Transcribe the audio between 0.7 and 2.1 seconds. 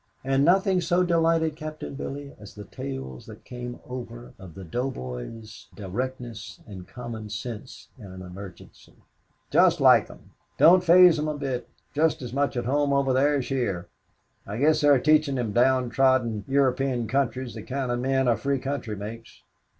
so delighted Captain